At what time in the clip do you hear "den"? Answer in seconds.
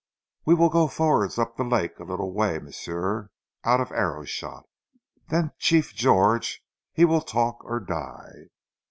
5.29-5.51